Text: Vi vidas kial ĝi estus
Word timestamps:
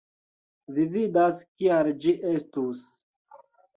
Vi 0.77 0.85
vidas 0.95 1.43
kial 1.51 1.91
ĝi 2.07 2.17
estus 2.33 2.85